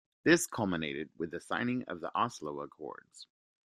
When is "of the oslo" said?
1.83-2.61